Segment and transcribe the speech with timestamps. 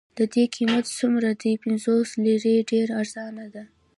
[0.17, 3.63] د دې قیمت څومره دی؟ پنځوس لیرې، ډېره ارزانه ده.